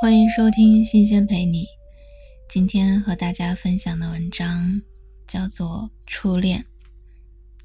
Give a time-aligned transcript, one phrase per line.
[0.00, 1.66] 欢迎收听新鲜陪你。
[2.48, 4.80] 今天和大家分享的文章
[5.26, 5.66] 叫做
[6.06, 6.60] 《初恋》，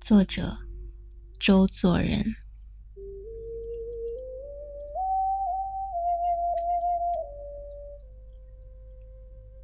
[0.01, 0.57] 作者
[1.39, 2.35] 周作人。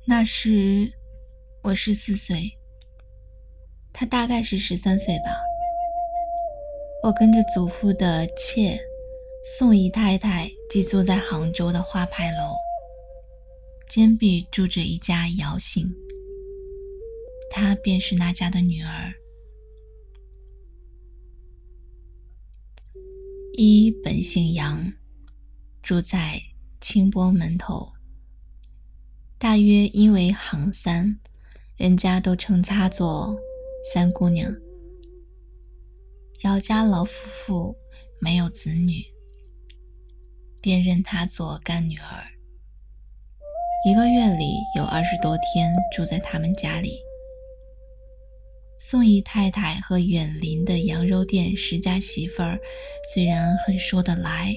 [0.06, 0.94] 那时
[1.64, 2.56] 我十四岁，
[3.92, 5.36] 他大概是十三岁吧。
[7.02, 8.80] 我跟着祖父的妾。
[9.58, 12.54] 宋姨太太寄宿在杭州的花牌楼，
[13.90, 15.92] 坚壁住着一家姚姓，
[17.50, 19.12] 她便是那家的女儿。
[23.54, 24.94] 一本姓杨，
[25.82, 26.40] 住在
[26.80, 27.92] 清波门头。
[29.40, 31.20] 大约因为行三，
[31.76, 33.36] 人家都称她做
[33.92, 34.56] 三姑娘。
[36.44, 37.76] 姚家老夫妇
[38.22, 39.04] 没有子女。
[40.62, 42.24] 便认她做干女儿，
[43.86, 47.00] 一个月里有二十多天住在他们家里。
[48.78, 52.60] 宋姨太太和远邻的羊肉店石家媳妇儿
[53.14, 54.56] 虽然很说得来，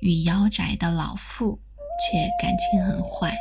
[0.00, 1.60] 与姚宅的老妇
[2.00, 3.36] 却感情很坏，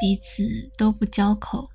[0.00, 1.68] 彼此都不交口。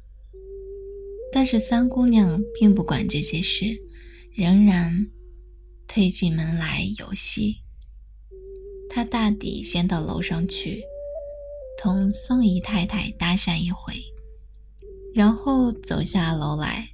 [1.31, 3.78] 但是三姑娘并不管这些事，
[4.34, 5.08] 仍然。
[5.92, 7.64] 推进门来游戏，
[8.89, 10.83] 他大抵先到楼上去，
[11.77, 13.93] 同宋姨太太搭讪一回，
[15.13, 16.89] 然后走下楼来，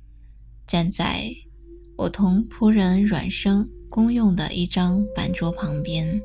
[0.67, 1.33] 站在
[1.97, 6.21] 我同仆人阮生公用的一张板桌旁边，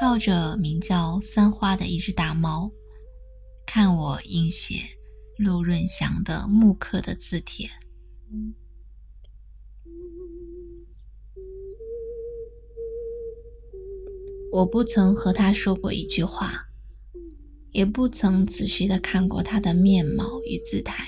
[0.00, 2.70] 抱着名叫三花的一只大猫，
[3.66, 4.76] 看我印写
[5.36, 7.68] 陆润祥的木刻的字帖。
[14.50, 16.64] 我不曾和他说过一句话，
[17.72, 21.06] 也不曾仔细的看过他的面貌与姿态。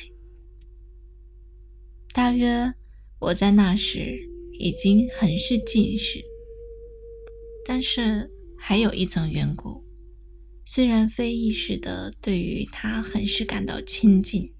[2.12, 2.74] 大约
[3.18, 6.22] 我在那时已经很是近视，
[7.64, 9.82] 但是还有一层缘故，
[10.66, 14.52] 虽然非意识的对于他很是感到亲近，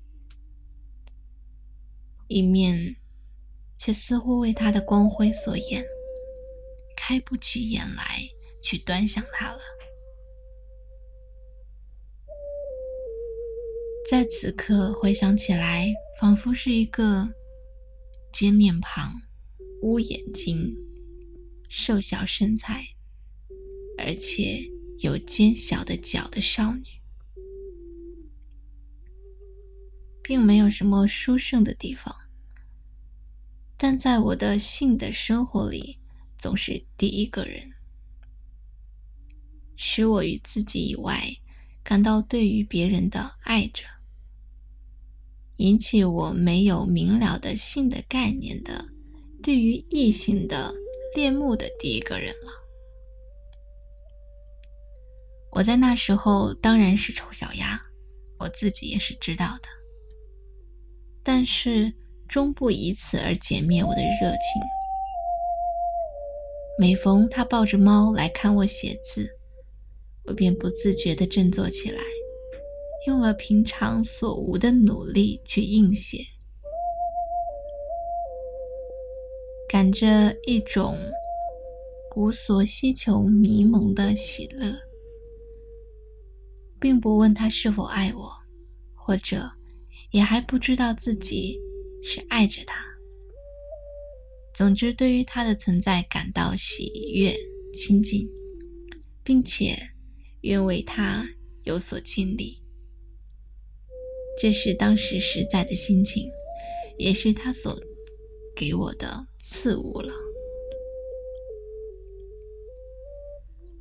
[2.28, 2.96] 一面
[3.76, 5.84] 却似乎为他的光辉所掩，
[6.96, 8.30] 开不起眼来。
[8.60, 9.60] 去端详他了。
[14.10, 17.28] 在此刻回想起来，仿佛是一个
[18.32, 19.22] 尖面庞、
[19.82, 20.76] 乌眼睛、
[21.68, 22.84] 瘦小身材，
[23.98, 24.68] 而且
[24.98, 26.84] 有尖小的脚的少女，
[30.22, 32.12] 并没有什么殊胜的地方，
[33.76, 36.00] 但在我的性的生活里，
[36.36, 37.72] 总是第一个人。
[39.82, 41.18] 使我与自己以外
[41.82, 43.84] 感到对于别人的爱着，
[45.56, 48.84] 引起我没有明了的性的概念的
[49.42, 50.74] 对于异性的
[51.16, 52.52] 恋慕的第一个人了。
[55.50, 57.80] 我在那时候当然是丑小鸭，
[58.38, 59.68] 我自己也是知道的，
[61.22, 61.90] 但是
[62.28, 64.62] 终不以此而减灭我的热情。
[66.78, 69.39] 每逢他抱着猫来看我写字。
[70.30, 72.00] 我便不自觉地振作起来，
[73.08, 76.24] 用了平常所无的努力去应写，
[79.68, 80.96] 感着一种
[82.14, 84.72] 无所希求、迷蒙的喜乐，
[86.78, 88.30] 并不问他是否爱我，
[88.94, 89.50] 或者
[90.12, 91.58] 也还不知道自己
[92.04, 92.80] 是爱着他。
[94.54, 97.34] 总之，对于他的存在感到喜悦、
[97.74, 98.30] 亲近，
[99.24, 99.76] 并且。
[100.42, 101.28] 愿为他
[101.64, 102.62] 有所尽力，
[104.40, 106.30] 这是当时实在的心情，
[106.96, 107.76] 也是他所
[108.56, 110.12] 给我的赐物了。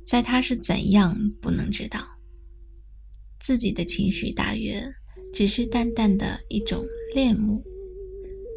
[0.04, 2.00] 在他是怎样不能知道，
[3.38, 4.82] 自己的情绪大约
[5.32, 6.84] 只是淡淡的一种
[7.14, 7.64] 恋慕，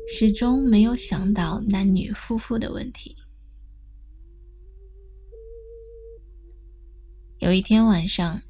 [0.07, 3.15] 始终没有想到男女夫妇的问题。
[7.43, 8.41] 有一天晚上，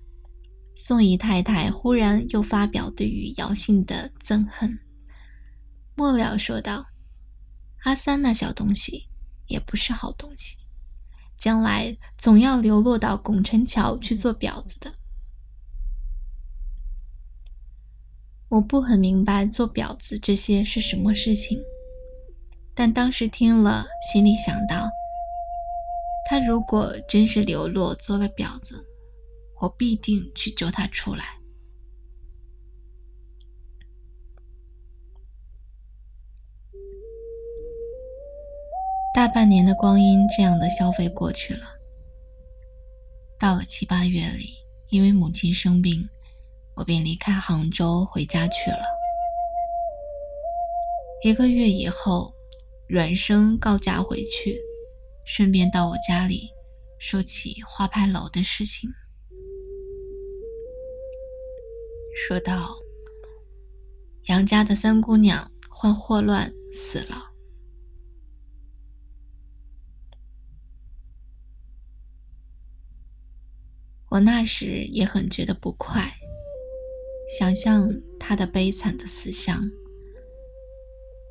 [0.75, 4.77] 宋姨太太忽然又发表对于姚信的憎恨，
[5.95, 6.85] 末了说道
[7.85, 9.07] ：“阿三那小东西
[9.47, 10.57] 也不是好东西，
[11.35, 14.93] 将来总要流落到拱辰桥去做婊子的。”
[18.49, 21.59] 我不很明白做婊子这些是什么事情，
[22.75, 24.87] 但当时听了，心里想到。
[26.33, 28.83] 他如果真是流落做了婊子，
[29.61, 31.23] 我必定去救他出来。
[39.13, 41.67] 大半年的光阴这样的消费过去了，
[43.39, 44.55] 到了七八月里，
[44.89, 46.09] 因为母亲生病，
[46.75, 48.81] 我便离开杭州回家去了。
[51.23, 52.33] 一个月以后，
[52.87, 54.59] 阮生告假回去，
[55.25, 56.49] 顺便到我家里
[56.99, 58.89] 说起花牌楼的事情，
[62.15, 62.75] 说道
[64.27, 67.31] ：“杨家的三姑娘患霍乱死了。”
[74.09, 76.15] 我那时也很觉得不快，
[77.39, 77.89] 想象
[78.19, 79.67] 他的悲惨的死相，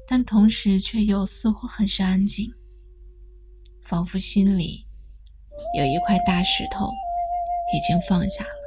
[0.09, 2.53] 但同时却又似乎很是安静，
[3.83, 4.87] 仿佛心里
[5.77, 6.87] 有一块大石头
[7.75, 8.62] 已经放下了。